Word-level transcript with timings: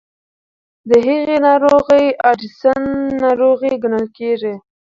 د 0.89 0.91
هغې 1.07 1.35
ناروغۍ 1.47 2.05
اډیسن 2.29 2.81
ناروغي 3.23 3.73
ګڼل 3.83 4.05
کېږي. 4.17 4.53